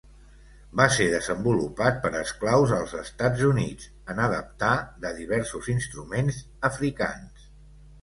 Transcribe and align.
Va 0.79 0.85
ser 0.95 1.05
desenvolupat 1.11 1.99
per 2.07 2.11
esclaus 2.21 2.73
als 2.79 2.97
Estats 3.03 3.45
Units, 3.51 3.93
en 4.15 4.25
adaptar 4.31 4.75
de 5.07 5.15
diversos 5.23 5.73
instruments 5.79 6.45
africans. 6.75 7.51